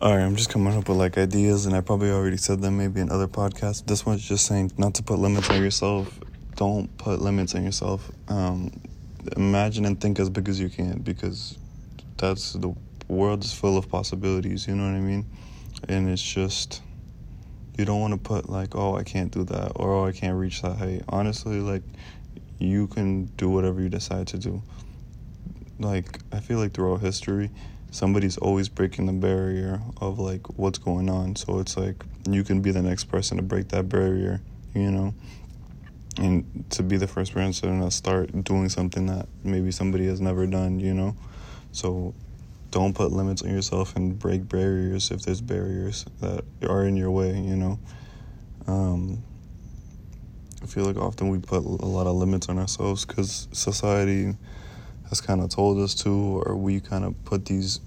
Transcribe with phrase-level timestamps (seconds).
[0.00, 2.78] All right, I'm just coming up with like ideas, and I probably already said them
[2.78, 3.84] maybe in other podcasts.
[3.84, 6.20] This one's just saying not to put limits on yourself.
[6.54, 8.08] Don't put limits on yourself.
[8.28, 8.80] Um,
[9.36, 11.58] imagine and think as big as you can because
[12.16, 12.72] that's the
[13.08, 14.68] world is full of possibilities.
[14.68, 15.26] You know what I mean?
[15.88, 16.80] And it's just
[17.76, 20.38] you don't want to put like, oh, I can't do that, or oh, I can't
[20.38, 21.02] reach that height.
[21.08, 21.82] Honestly, like
[22.60, 24.62] you can do whatever you decide to do.
[25.80, 27.50] Like I feel like throughout history
[27.90, 31.36] somebody's always breaking the barrier of like what's going on.
[31.36, 34.40] So it's like you can be the next person to break that barrier,
[34.74, 35.14] you know,
[36.18, 40.46] and to be the first person to start doing something that maybe somebody has never
[40.46, 41.16] done, you know.
[41.72, 42.14] So
[42.70, 47.10] don't put limits on yourself and break barriers if there's barriers that are in your
[47.10, 47.78] way, you know.
[48.66, 49.22] Um,
[50.62, 54.34] I feel like often we put a lot of limits on ourselves because society
[55.08, 57.80] has kind of told us to, or we kind of put these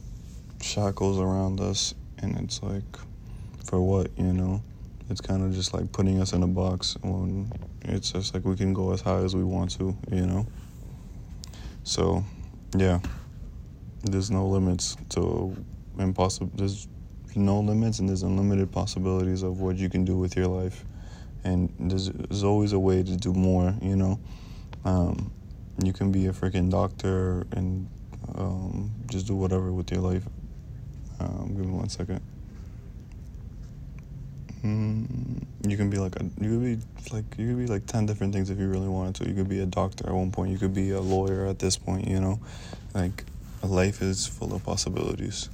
[0.61, 2.83] shackles around us, and it's like,
[3.65, 4.61] for what, you know?
[5.09, 7.51] It's kind of just like putting us in a box when
[7.81, 10.47] it's just like we can go as high as we want to, you know?
[11.83, 12.23] So,
[12.75, 12.99] yeah,
[14.03, 15.55] there's no limits to
[15.99, 16.51] impossible.
[16.55, 16.87] There's
[17.35, 20.85] no limits, and there's unlimited possibilities of what you can do with your life.
[21.43, 24.19] And there's, there's always a way to do more, you know?
[24.85, 25.31] Um,
[25.85, 27.87] you can be a freaking doctor and
[28.35, 30.23] um, just do whatever with your life.
[31.19, 32.21] Um, give me one second.
[34.63, 36.77] Mm, you can be like a, you could be
[37.11, 39.29] like you could be like ten different things if you really wanted to.
[39.29, 40.51] You could be a doctor at one point.
[40.51, 42.07] You could be a lawyer at this point.
[42.07, 42.39] You know,
[42.93, 43.25] like
[43.63, 45.49] life is full of possibilities.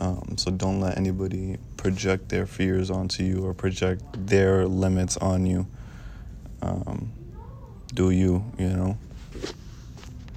[0.00, 5.44] Um, so don't let anybody project their fears onto you or project their limits on
[5.44, 5.66] you.
[6.62, 7.12] Um,
[7.94, 8.98] do you, you know?